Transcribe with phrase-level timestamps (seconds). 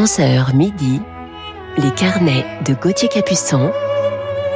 [0.00, 0.98] 11h midi,
[1.76, 3.70] les carnets de Gauthier Capuçon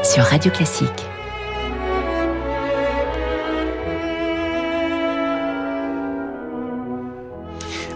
[0.02, 0.88] sur Radio Classique.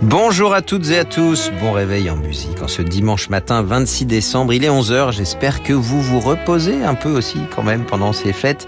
[0.02, 2.60] Bonjour à toutes et à tous, bon réveil en musique.
[2.62, 6.94] En ce dimanche matin 26 décembre, il est 11h, j'espère que vous vous reposez un
[6.94, 8.66] peu aussi quand même pendant ces fêtes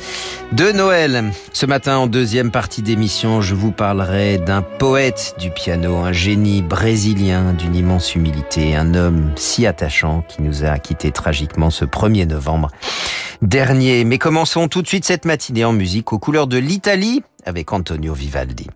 [0.53, 1.33] de Noël.
[1.53, 6.63] Ce matin, en deuxième partie d'émission, je vous parlerai d'un poète du piano, un génie
[6.63, 12.27] brésilien d'une immense humilité, un homme si attachant qui nous a quittés tragiquement ce 1er
[12.27, 12.71] novembre
[13.43, 14.05] dernier.
[14.05, 18.13] Mais commençons tout de suite cette matinée en musique aux couleurs de l'Italie avec Antonio
[18.13, 18.67] Vivaldi.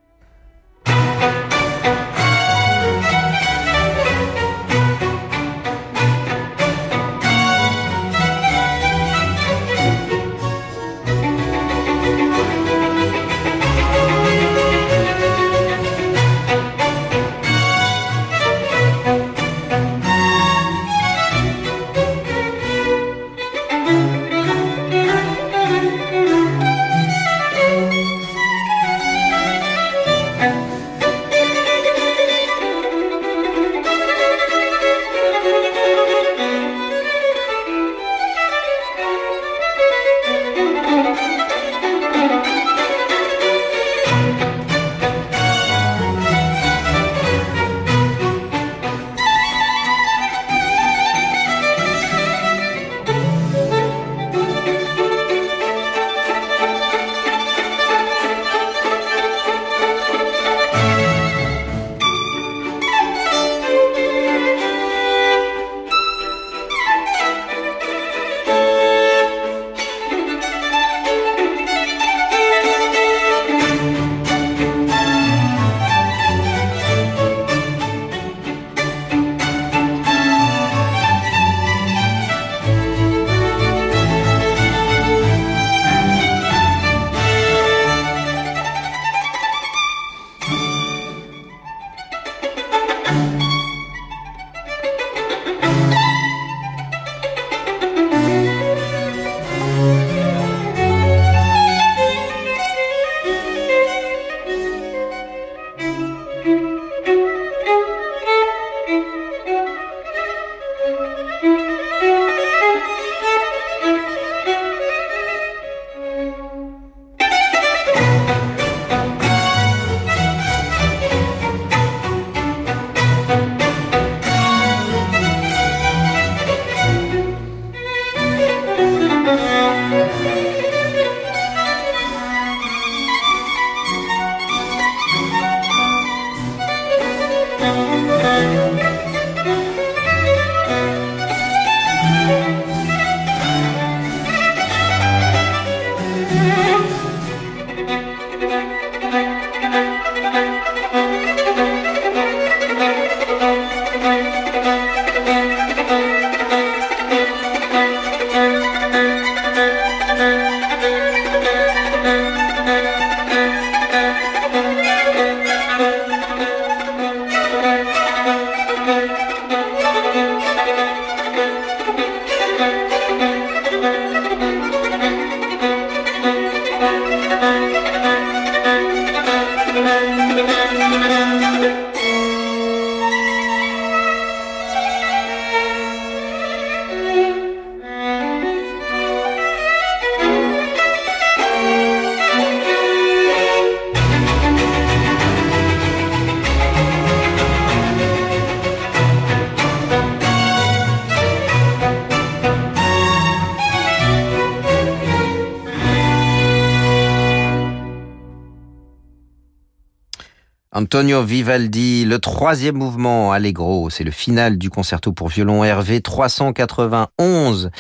[210.95, 217.71] Antonio Vivaldi, le troisième mouvement Allegro, c'est le final du concerto pour violon RV 391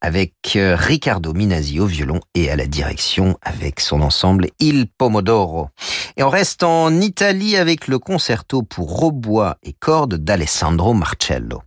[0.00, 5.68] avec euh, Riccardo Minasi au violon et à la direction avec son ensemble Il Pomodoro.
[6.16, 11.60] Et on reste en Italie avec le concerto pour hautbois et cordes d'Alessandro Marcello.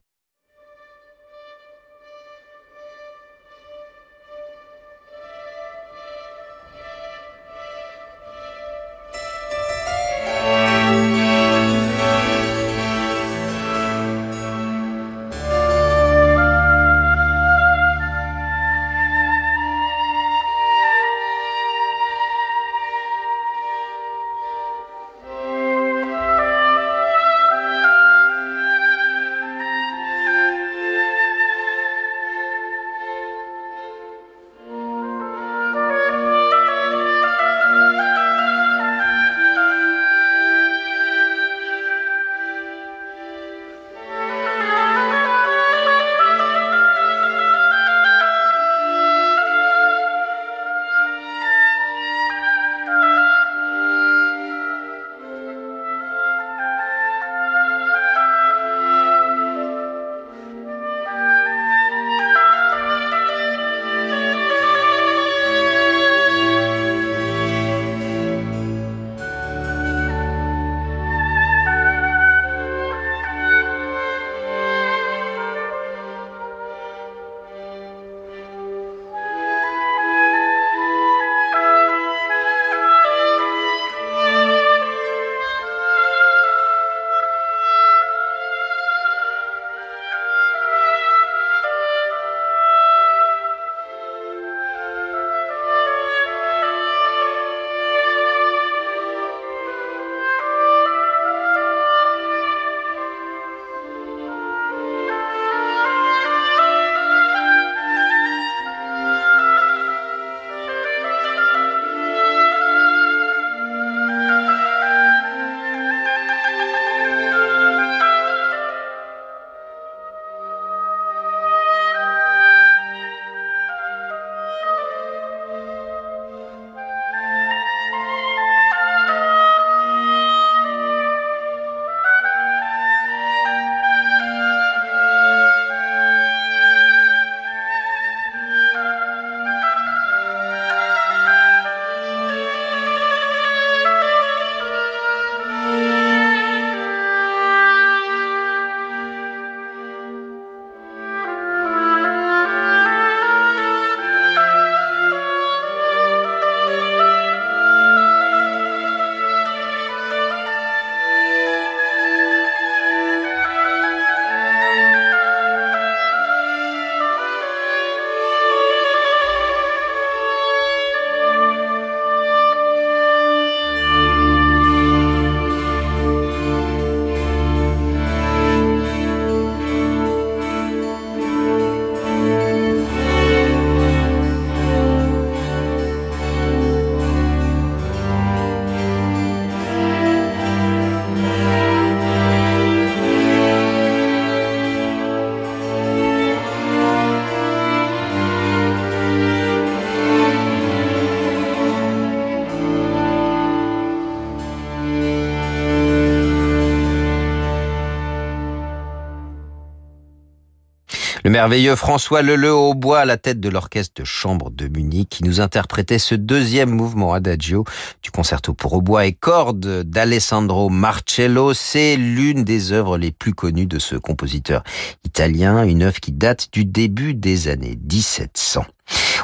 [211.37, 215.23] Merveilleux François Leleu au bois à la tête de l'orchestre de chambre de Munich qui
[215.23, 217.63] nous interprétait ce deuxième mouvement adagio
[218.01, 221.53] du concerto pour hautbois et cordes d'Alessandro Marcello.
[221.53, 224.63] C'est l'une des œuvres les plus connues de ce compositeur
[225.05, 228.65] italien, une œuvre qui date du début des années 1700.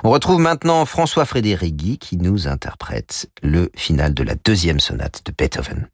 [0.04, 5.34] On retrouve maintenant François Frédérigui qui nous interprète le final de la deuxième sonate de
[5.36, 5.88] Beethoven.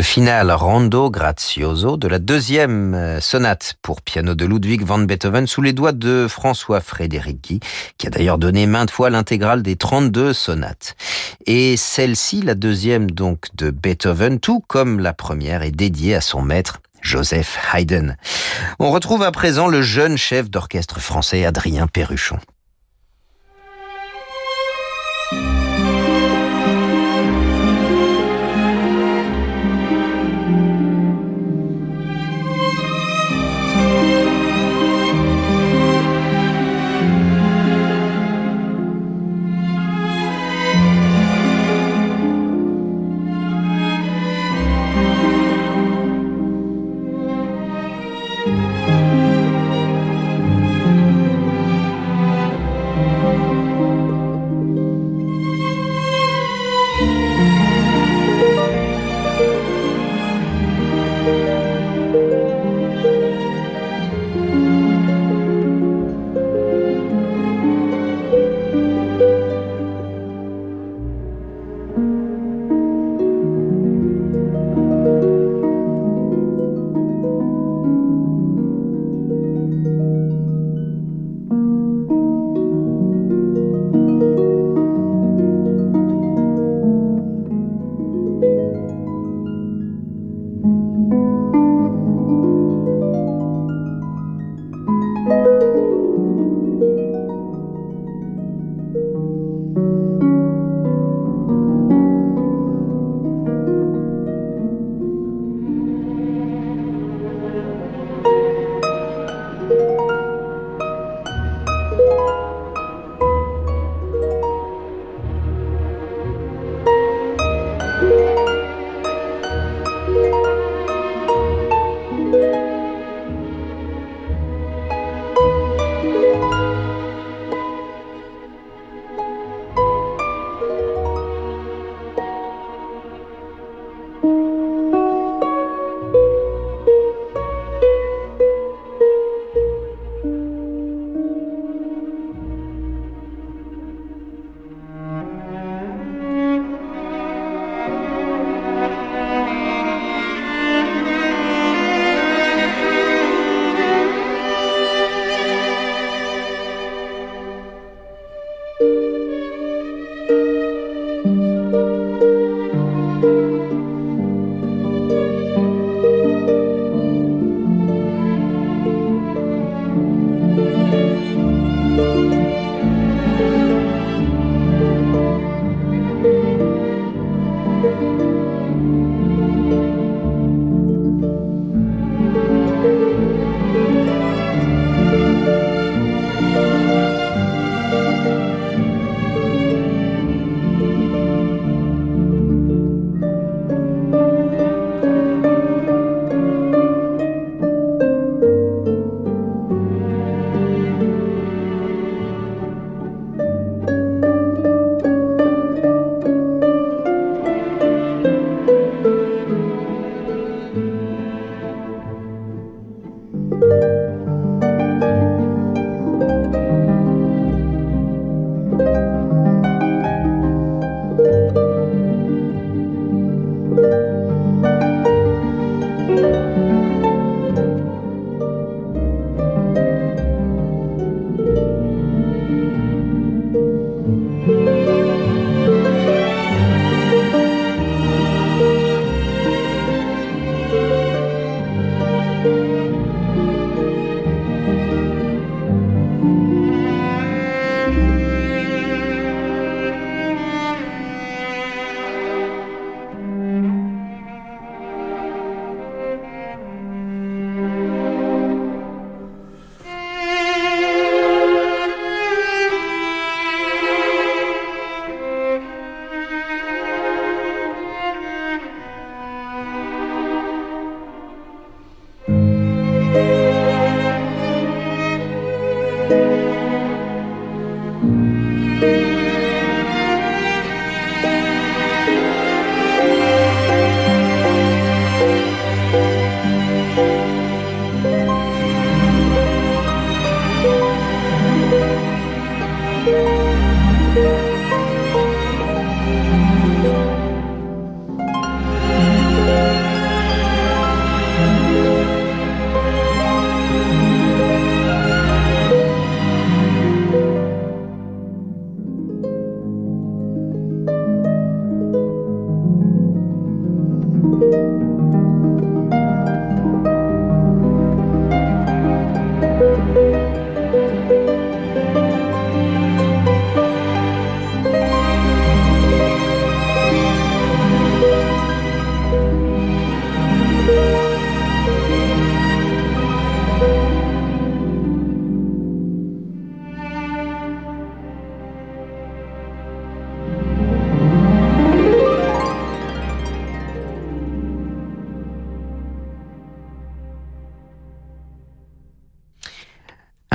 [0.00, 5.46] Le final rondo grazioso de la deuxième euh, sonate pour piano de Ludwig van Beethoven
[5.46, 7.60] sous les doigts de François Frédéric Guy,
[7.98, 10.96] qui a d'ailleurs donné maintes fois l'intégrale des 32 sonates.
[11.44, 16.40] Et celle-ci, la deuxième donc de Beethoven, tout comme la première, est dédiée à son
[16.40, 18.16] maître Joseph Haydn.
[18.78, 22.38] On retrouve à présent le jeune chef d'orchestre français Adrien Perruchon.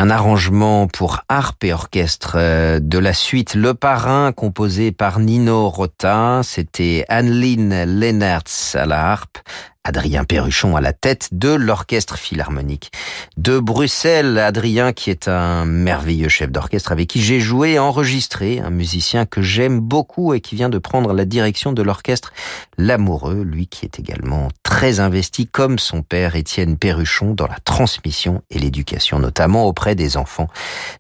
[0.05, 5.67] Un arrangement pour harpe et orchestre euh, de la suite Le Parrain composé par Nino
[5.67, 6.41] Rota.
[6.43, 9.39] C'était Anne-Lynn Lennartz à la harpe,
[9.85, 12.91] Adrien Perruchon à la tête de l'Orchestre Philharmonique
[13.37, 14.39] de Bruxelles.
[14.39, 19.27] Adrien qui est un merveilleux chef d'orchestre avec qui j'ai joué et enregistré, un musicien
[19.27, 22.33] que j'aime beaucoup et qui vient de prendre la direction de l'orchestre
[22.77, 28.41] L'Amoureux, lui qui est également très investi comme son père Étienne Perruchon dans la transmission
[28.49, 30.49] et l'éducation, notamment auprès des enfants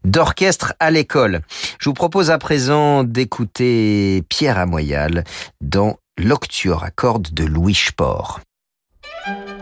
[0.03, 1.41] d'orchestre à l'école.
[1.79, 5.23] Je vous propose à présent d'écouter Pierre Amoyal
[5.59, 8.39] dans L'Octuor à cordes de Louis Sport.
[9.27, 9.54] Le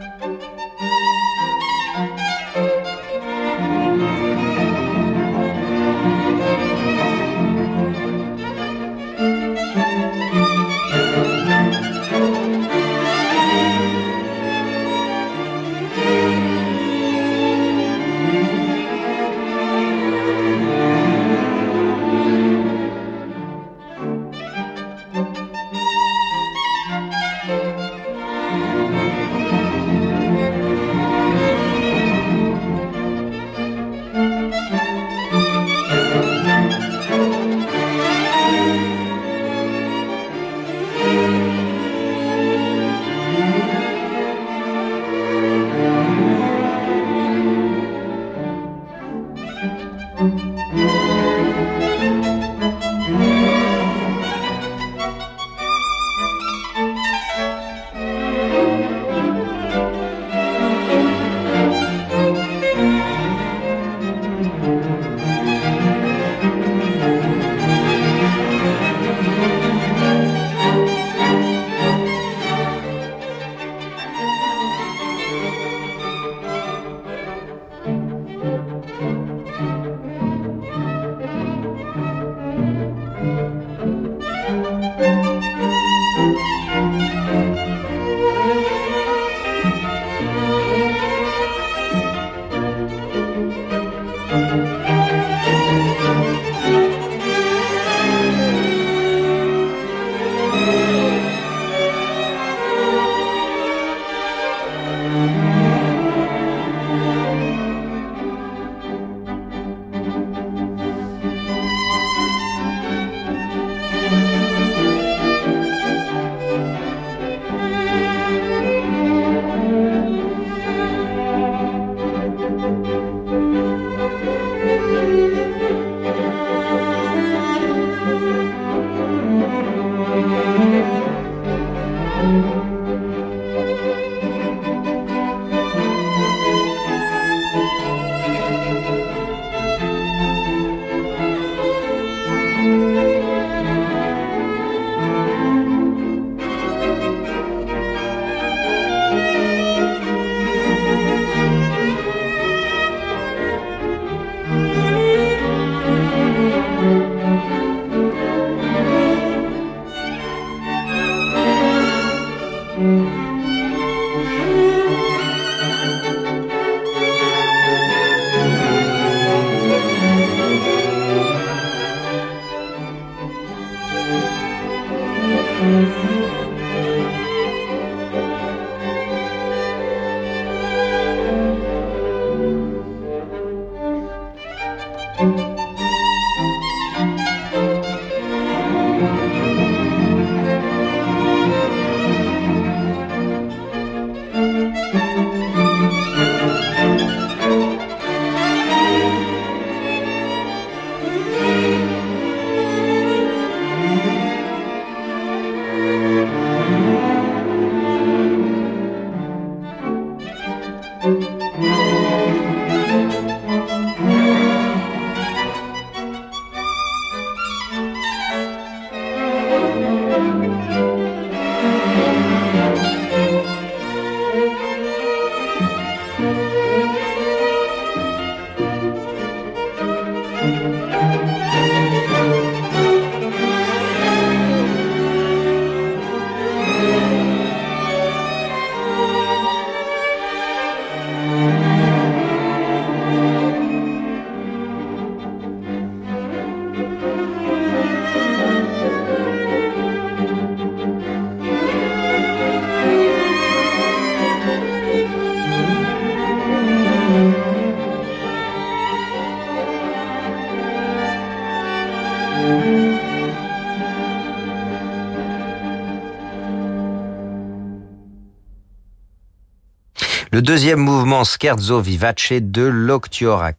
[270.44, 273.54] deuxième mouvement Scherzo Vivace de l'octuor à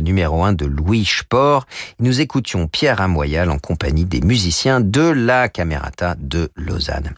[0.00, 1.66] numéro 1 de Louis Spohr.
[1.98, 7.14] Nous écoutions Pierre Amoyal en compagnie des musiciens de la Camerata de Lausanne.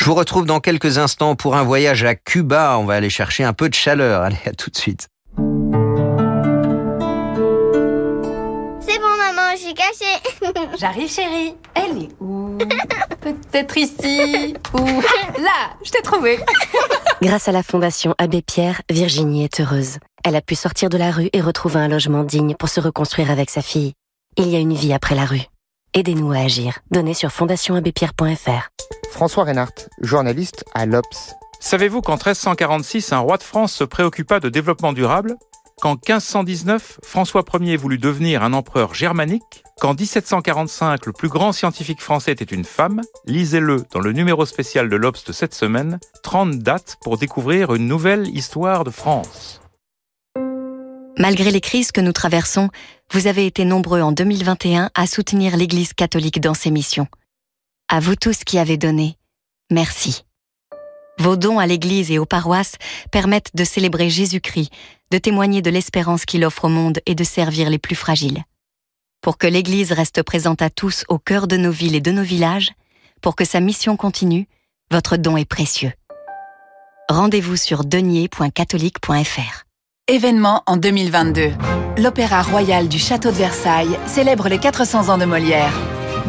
[0.00, 2.78] Je vous retrouve dans quelques instants pour un voyage à Cuba.
[2.78, 4.22] On va aller chercher un peu de chaleur.
[4.22, 5.08] Allez, à tout de suite.
[8.80, 10.31] C'est bon, maman, j'ai caché.
[10.78, 11.54] J'arrive, chérie.
[11.74, 12.58] Elle est où
[13.20, 14.78] Peut-être ici ou
[15.40, 15.70] là.
[15.84, 16.38] Je t'ai trouvé.
[17.22, 19.98] Grâce à la Fondation Abbé Pierre, Virginie est heureuse.
[20.24, 23.30] Elle a pu sortir de la rue et retrouver un logement digne pour se reconstruire
[23.30, 23.92] avec sa fille.
[24.36, 25.42] Il y a une vie après la rue.
[25.94, 26.78] Aidez-nous à agir.
[26.90, 28.68] Donnez sur fondationabbépierre.fr.
[29.10, 31.34] François Reinhardt, journaliste à l'Obs.
[31.60, 35.36] Savez-vous qu'en 1346, un roi de France se préoccupa de développement durable?
[35.82, 42.00] Qu'en 1519, François Ier voulut devenir un empereur germanique Qu'en 1745, le plus grand scientifique
[42.00, 46.60] français était une femme Lisez-le dans le numéro spécial de l'Obs de cette semaine, 30
[46.60, 49.60] dates pour découvrir une nouvelle histoire de France.
[51.18, 52.68] Malgré les crises que nous traversons,
[53.10, 57.08] vous avez été nombreux en 2021 à soutenir l'Église catholique dans ses missions.
[57.88, 59.16] À vous tous qui avez donné,
[59.68, 60.22] merci.
[61.18, 62.76] Vos dons à l'Église et aux paroisses
[63.10, 64.70] permettent de célébrer Jésus-Christ,
[65.10, 68.44] de témoigner de l'espérance qu'il offre au monde et de servir les plus fragiles.
[69.20, 72.22] Pour que l'Église reste présente à tous au cœur de nos villes et de nos
[72.22, 72.72] villages,
[73.20, 74.48] pour que sa mission continue,
[74.90, 75.92] votre don est précieux.
[77.08, 79.64] Rendez-vous sur denier.catholique.fr.
[80.08, 81.52] Événement en 2022.
[81.98, 85.72] L'Opéra Royal du Château de Versailles célèbre les 400 ans de Molière.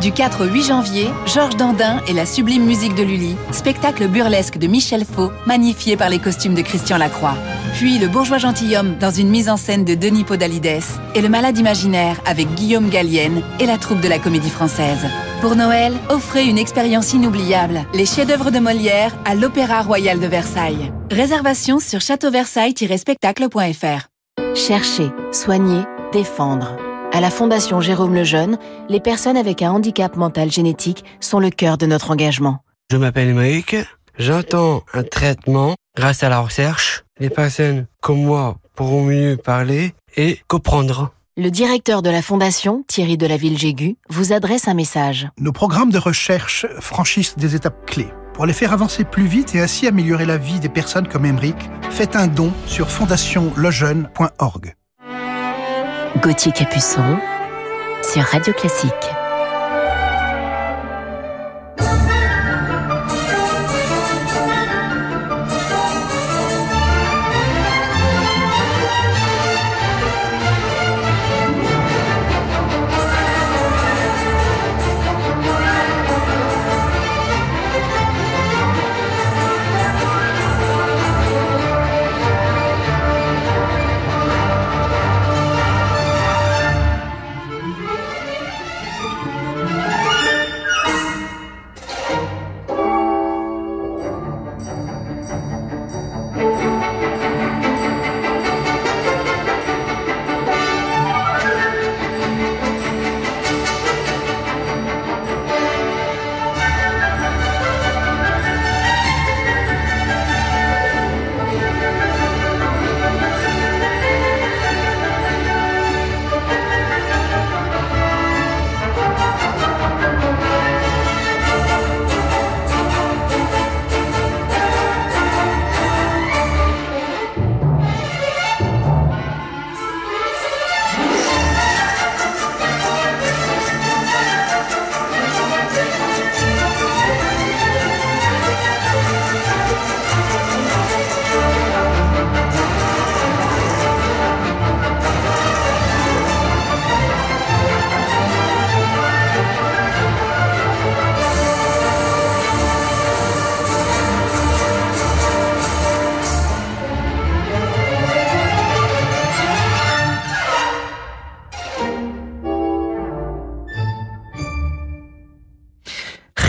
[0.04, 4.58] Du 4 au 8 janvier, Georges Dandin et la sublime musique de Lully, spectacle burlesque
[4.58, 7.36] de Michel Faux, magnifié par les costumes de Christian Lacroix.
[7.76, 10.84] Puis Le Bourgeois Gentilhomme dans une mise en scène de Denis Podalides
[11.16, 15.08] et Le Malade Imaginaire avec Guillaume Gallienne et la troupe de la Comédie Française.
[15.40, 17.86] Pour Noël, offrez une expérience inoubliable.
[17.94, 20.92] Les chefs-d'œuvre de Molière à l'Opéra Royal de Versailles.
[21.12, 24.08] Réservation sur châteauversailles-spectacle.fr.
[24.54, 26.76] Chercher, soigner, défendre.
[27.16, 28.58] À la Fondation Jérôme Lejeune,
[28.90, 32.64] les personnes avec un handicap mental génétique sont le cœur de notre engagement.
[32.90, 33.76] Je m'appelle Émeric.
[34.18, 37.04] J'entends un traitement grâce à la recherche.
[37.20, 41.14] Les personnes comme moi pourront mieux parler et comprendre.
[41.38, 45.30] Le directeur de la Fondation, Thierry de la Ville-Jégu, vous adresse un message.
[45.38, 48.10] Nos programmes de recherche franchissent des étapes clés.
[48.34, 51.70] Pour les faire avancer plus vite et ainsi améliorer la vie des personnes comme Emmerich,
[51.92, 54.74] faites un don sur fondationlejeune.org.
[56.22, 57.18] Gauthier Capuçon
[58.04, 59.23] sur Radio Classique.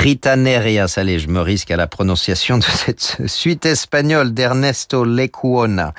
[0.05, 0.99] Ritanerias.
[0.99, 5.95] Allez, je me risque à la prononciation de cette suite espagnole d'Ernesto Lecuona.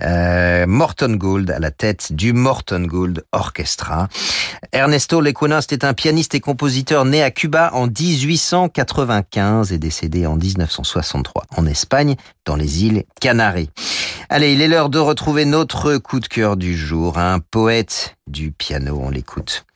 [0.00, 4.06] Euh, Morton Gould à la tête du Morton Gould Orchestra.
[4.70, 10.36] Ernesto Lecuona, c'était un pianiste et compositeur né à Cuba en 1895 et décédé en
[10.36, 13.70] 1963 en Espagne, dans les îles Canaries.
[14.28, 18.52] Allez, il est l'heure de retrouver notre coup de cœur du jour, un poète du
[18.52, 19.66] piano, on l'écoute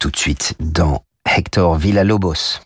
[0.00, 2.58] tout de suite dans Hector Villalobos.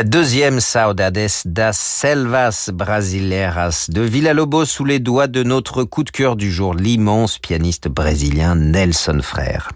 [0.00, 6.10] La deuxième Saudades das Selvas Brasileiras de Villa-Lobos sous les doigts de notre coup de
[6.10, 9.68] cœur du jour, l'immense pianiste brésilien Nelson Frère.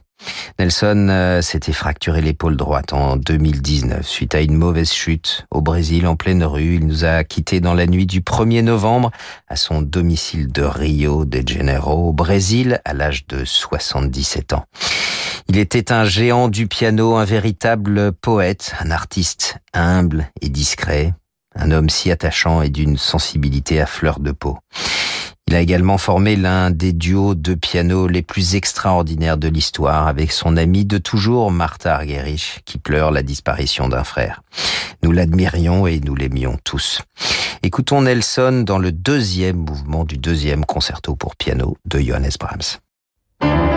[0.59, 6.07] Nelson euh, s'était fracturé l'épaule droite en 2019 suite à une mauvaise chute au Brésil
[6.07, 6.77] en pleine rue.
[6.77, 9.11] Il nous a quittés dans la nuit du 1er novembre
[9.49, 14.65] à son domicile de Rio de Janeiro au Brésil à l'âge de 77 ans.
[15.49, 21.15] Il était un géant du piano, un véritable poète, un artiste humble et discret,
[21.55, 24.59] un homme si attachant et d'une sensibilité à fleur de peau.
[25.47, 30.33] Il a également formé l'un des duos de piano les plus extraordinaires de l'histoire avec
[30.33, 34.43] son ami de toujours, Martha Argerich, qui pleure la disparition d'un frère.
[35.03, 37.03] Nous l'admirions et nous l'aimions tous.
[37.63, 43.74] Écoutons Nelson dans le deuxième mouvement du deuxième concerto pour piano de Johannes Brahms.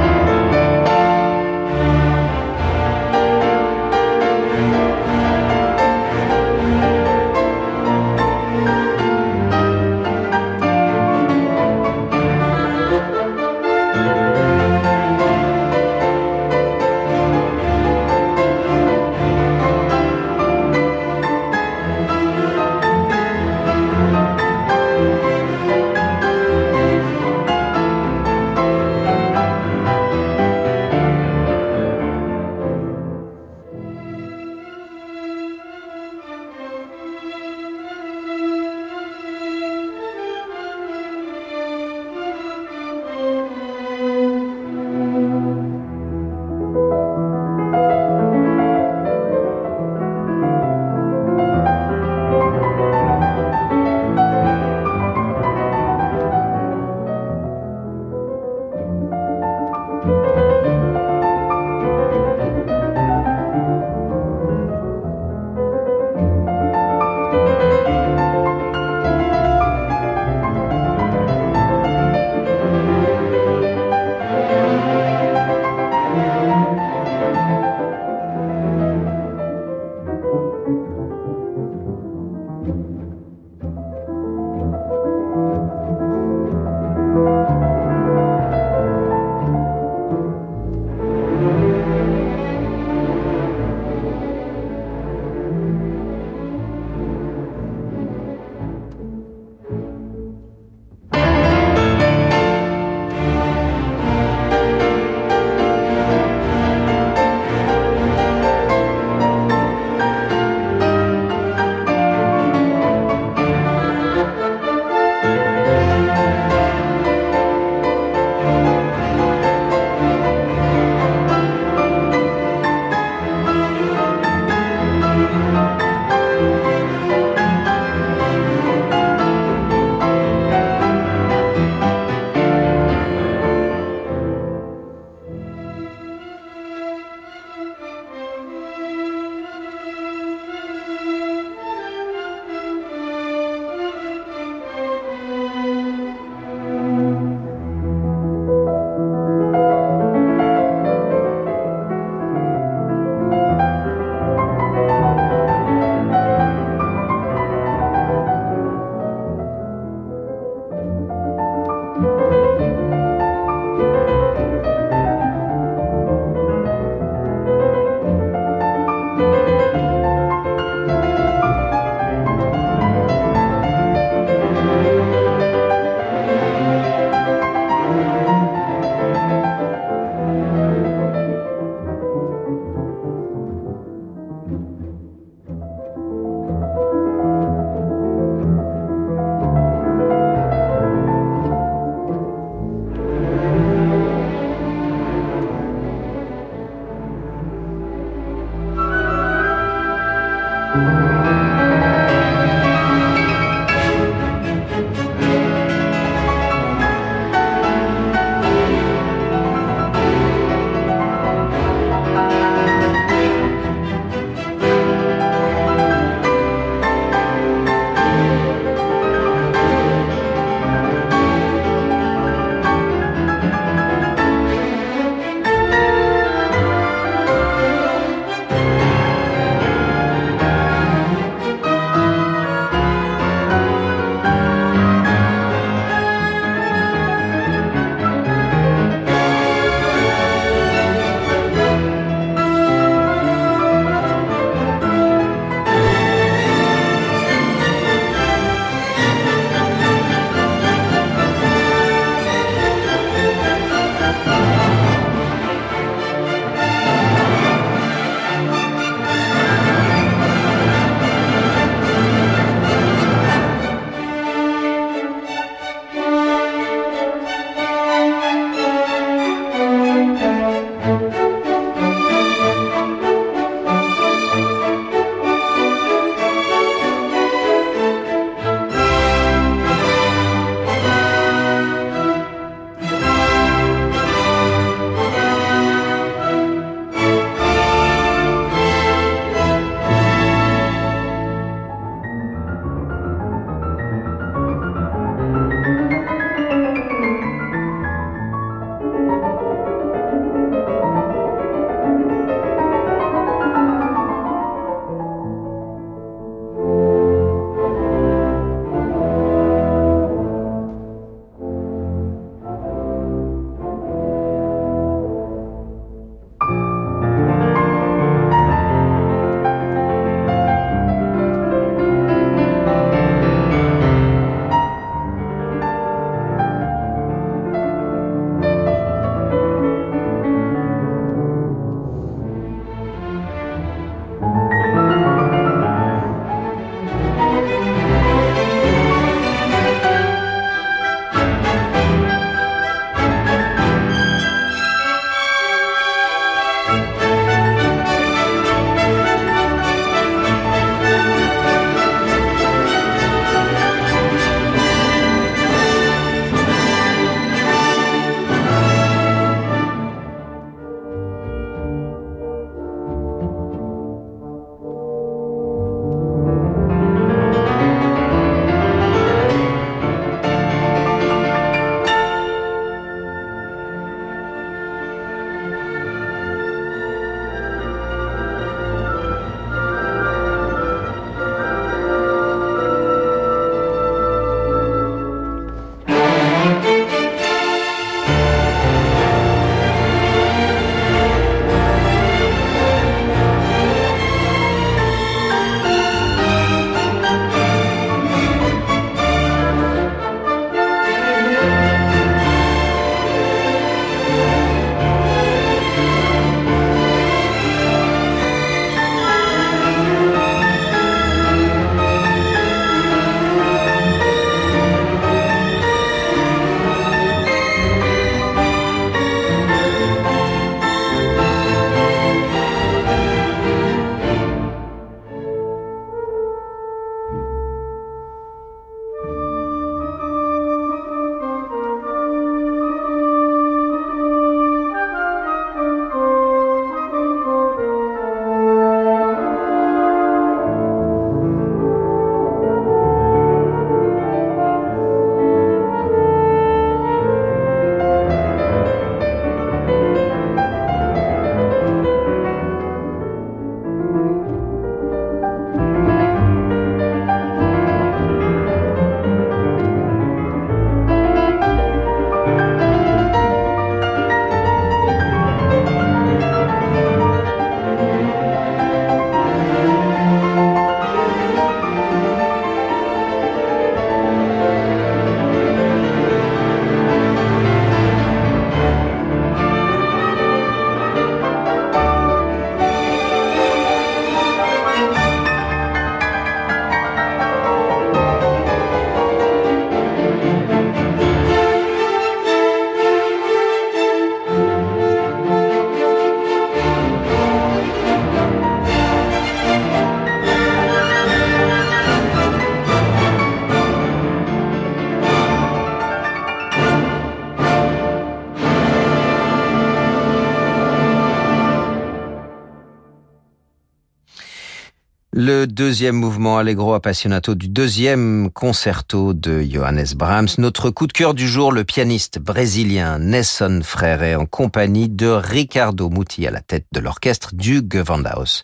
[515.58, 520.28] Deuxième mouvement Allegro appassionato du deuxième concerto de Johannes Brahms.
[520.38, 525.90] Notre coup de cœur du jour, le pianiste brésilien Nelson Freire en compagnie de Ricardo
[525.90, 528.44] Muti à la tête de l'orchestre du Gewandhaus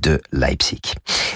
[0.00, 0.80] de Leipzig.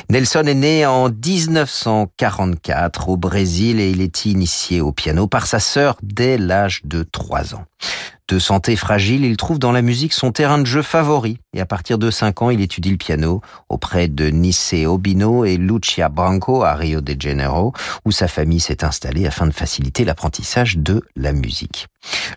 [0.09, 5.61] Nelson est né en 1944 au Brésil et il est initié au piano par sa
[5.61, 7.67] sœur dès l'âge de 3 ans.
[8.29, 11.67] De santé fragile, il trouve dans la musique son terrain de jeu favori et à
[11.67, 16.63] partir de 5 ans, il étudie le piano auprès de Nice Obino et Lucia Branco
[16.63, 17.73] à Rio de Janeiro
[18.05, 21.87] où sa famille s'est installée afin de faciliter l'apprentissage de la musique.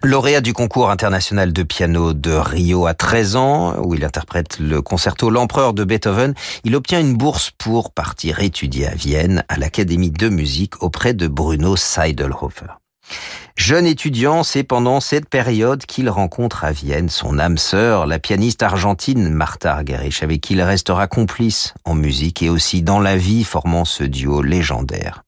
[0.01, 4.81] Lauréat du concours international de piano de Rio à 13 ans, où il interprète le
[4.81, 6.33] concerto L'Empereur de Beethoven,
[6.63, 11.27] il obtient une bourse pour partir étudier à Vienne à l'Académie de musique auprès de
[11.27, 12.80] Bruno Seidelhofer.
[13.55, 18.63] Jeune étudiant, c'est pendant cette période qu'il rencontre à Vienne son âme sœur, la pianiste
[18.63, 23.43] argentine Martha Argerich, avec qui il restera complice en musique et aussi dans la vie,
[23.43, 25.23] formant ce duo légendaire.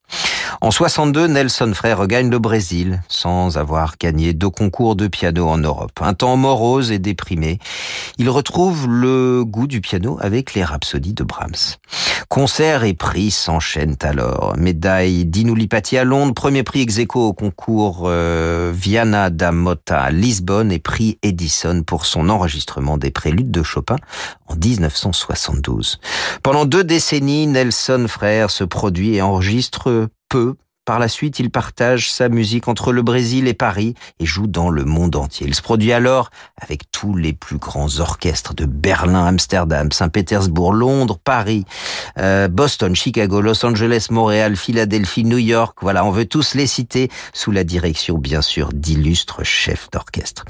[0.61, 5.57] En 62, Nelson Frère regagne le Brésil sans avoir gagné de concours de piano en
[5.57, 5.99] Europe.
[6.01, 7.59] Un temps morose et déprimé,
[8.17, 11.77] il retrouve le goût du piano avec les rhapsodies de Brahms.
[12.29, 14.55] Concerts et prix s'enchaînent alors.
[14.57, 20.71] Médaille d'Inulipati à Londres, premier prix ex au concours euh, Viana da Motta à Lisbonne
[20.71, 23.97] et prix Edison pour son enregistrement des préludes de Chopin
[24.47, 25.99] en 1972.
[26.41, 32.11] Pendant deux décennies, Nelson Frère se produit et enregistre peu par la suite, il partage
[32.11, 35.47] sa musique entre le Brésil et Paris et joue dans le monde entier.
[35.47, 36.29] Il se produit alors
[36.61, 41.63] avec tous les plus grands orchestres de Berlin, Amsterdam, Saint-Pétersbourg, Londres, Paris,
[42.17, 45.77] euh, Boston, Chicago, Los Angeles, Montréal, Philadelphie, New York.
[45.81, 50.43] Voilà, on veut tous les citer sous la direction, bien sûr, d'illustres chefs d'orchestre.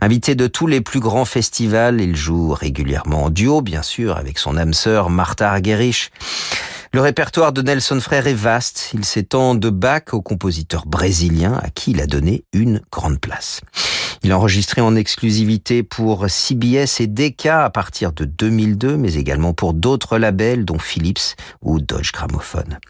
[0.00, 4.38] Invité de tous les plus grands festivals, il joue régulièrement en duo, bien sûr, avec
[4.38, 6.12] son âme sœur Martha Argerich.
[6.96, 8.92] Le répertoire de Nelson Frère est vaste.
[8.94, 13.60] Il s'étend de Bach au compositeur brésilien à qui il a donné une grande place.
[14.26, 19.52] Il a enregistré en exclusivité pour CBS et Decca à partir de 2002, mais également
[19.52, 22.80] pour d'autres labels dont Philips ou Dodge Gramophone.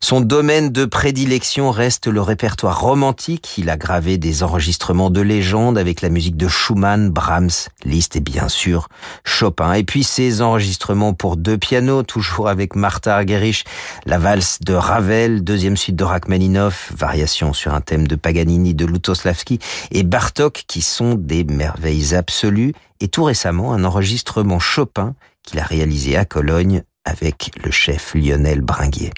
[0.00, 3.54] Son domaine de prédilection reste le répertoire romantique.
[3.56, 8.20] Il a gravé des enregistrements de légende avec la musique de Schumann, Brahms, Liszt et
[8.20, 8.88] bien sûr
[9.24, 9.72] Chopin.
[9.72, 13.64] Et puis ses enregistrements pour deux pianos, toujours avec Martha Argerich,
[14.04, 18.84] la valse de Ravel, deuxième suite de Rachmaninoff, variation sur un thème de Paganini, de
[18.84, 19.58] Lutoslavski
[19.90, 22.72] et Bartok qui sont des merveilles absolues.
[23.00, 28.60] Et tout récemment, un enregistrement Chopin qu'il a réalisé à Cologne avec le chef Lionel
[28.60, 29.10] Bringuier.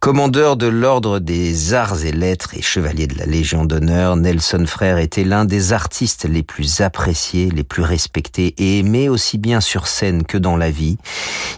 [0.00, 4.98] Commandeur de l'ordre des arts et lettres et chevalier de la Légion d'honneur, Nelson Frère
[4.98, 9.88] était l'un des artistes les plus appréciés, les plus respectés et aimés aussi bien sur
[9.88, 10.98] scène que dans la vie.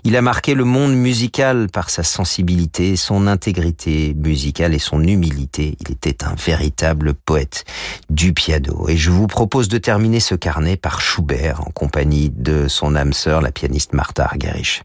[0.04, 5.76] Il a marqué le monde musical par sa sensibilité, son intégrité musicale et son humilité.
[5.80, 7.66] Il était un véritable poète
[8.08, 8.88] du piano.
[8.88, 13.12] Et je vous propose de terminer ce carnet par Schubert en compagnie de son âme
[13.12, 14.82] sœur, la pianiste Martha Argerich.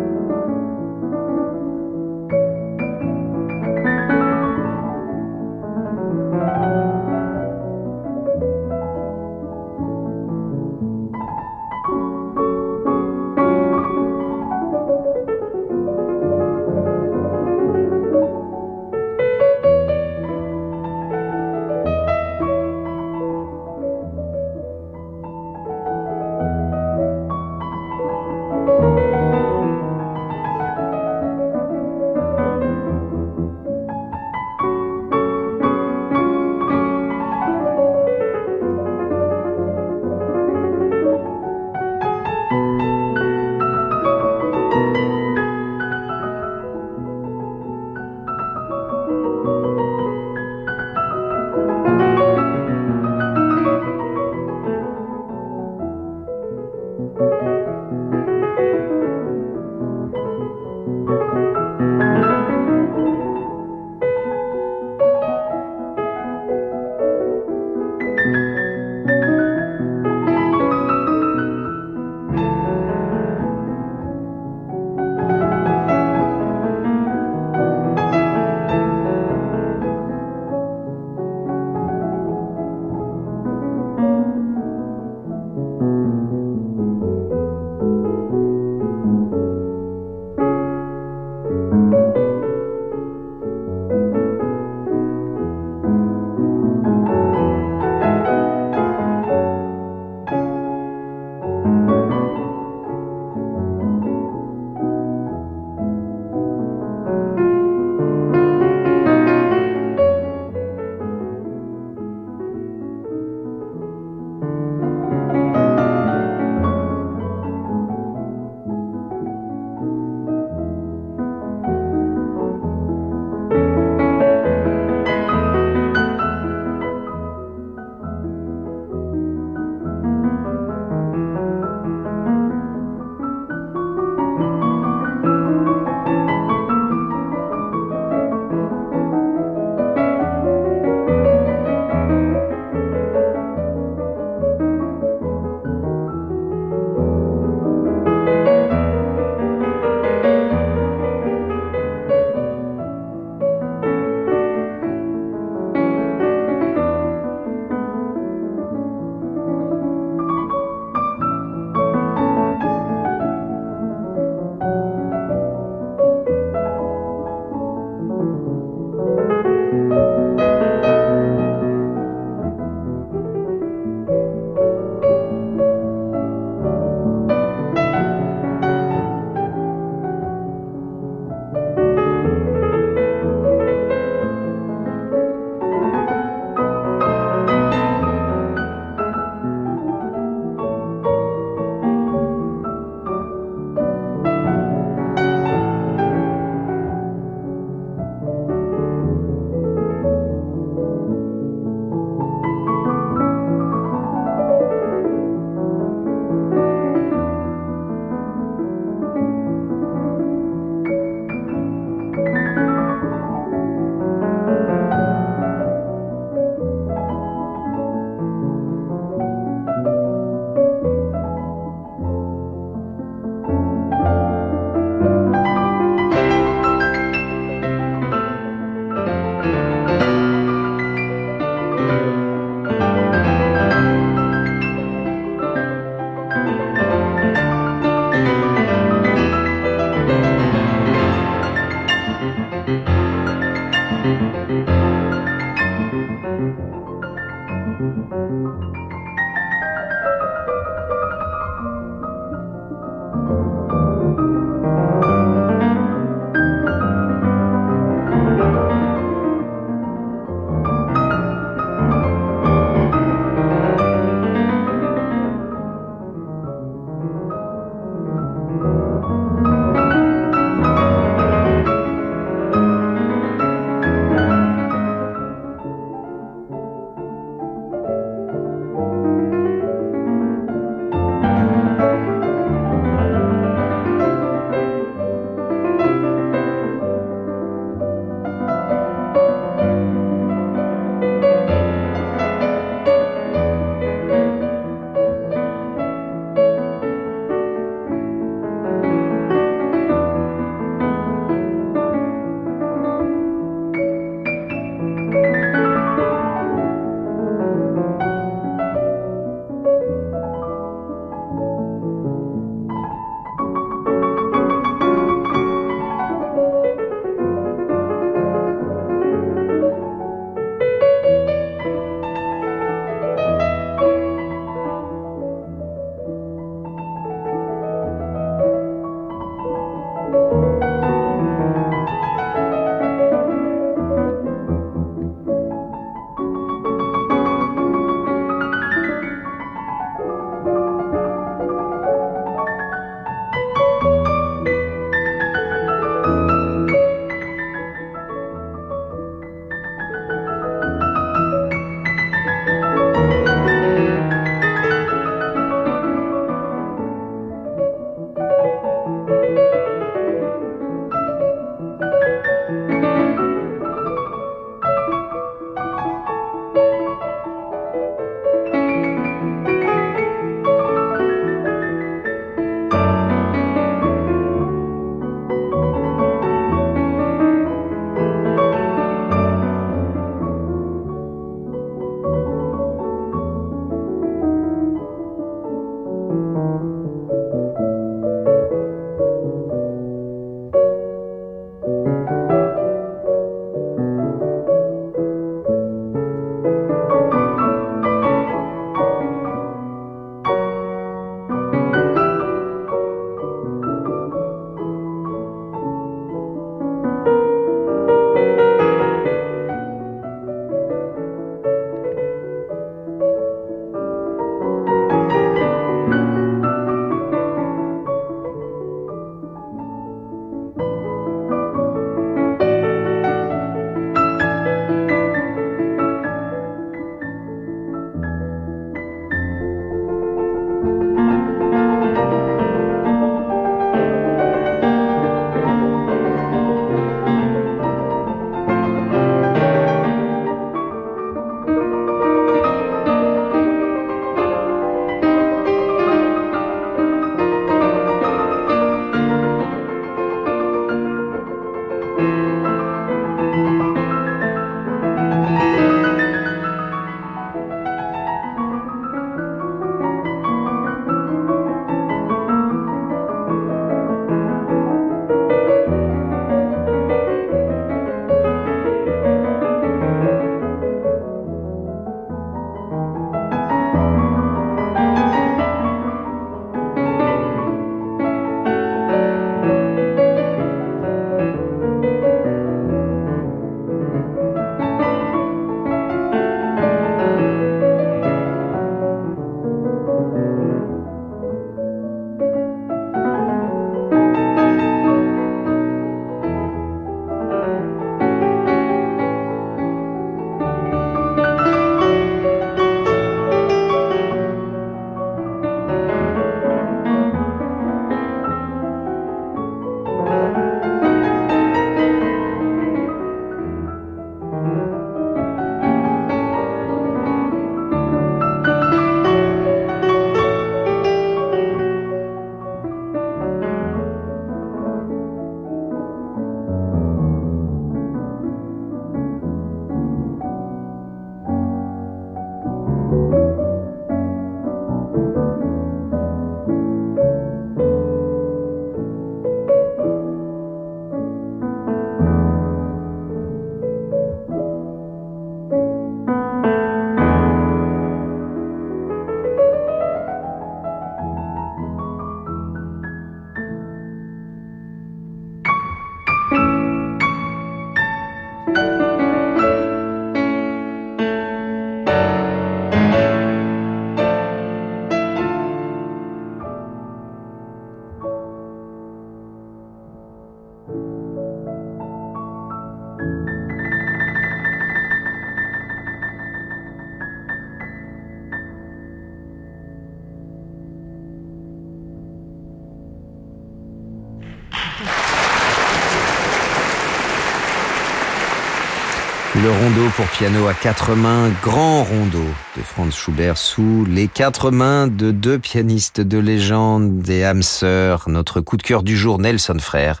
[590.18, 592.24] Piano à quatre mains, grand rondo
[592.62, 598.40] Franz Schubert sous les quatre mains de deux pianistes de légende des âmes sœurs, notre
[598.40, 600.00] coup de cœur du jour Nelson Frère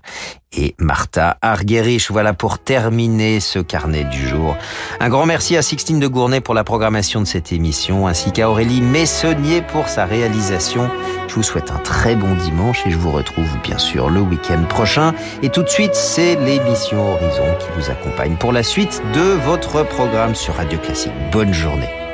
[0.52, 2.10] et Martha Argerich.
[2.10, 4.56] Voilà pour terminer ce carnet du jour.
[5.00, 8.48] Un grand merci à Sixtine de Gournay pour la programmation de cette émission, ainsi qu'à
[8.48, 10.90] Aurélie Messonnier pour sa réalisation.
[11.28, 14.62] Je vous souhaite un très bon dimanche et je vous retrouve bien sûr le week-end
[14.68, 15.14] prochain.
[15.42, 19.84] Et tout de suite, c'est l'émission Horizon qui vous accompagne pour la suite de votre
[19.84, 21.12] programme sur Radio Classique.
[21.30, 22.07] Bonne journée.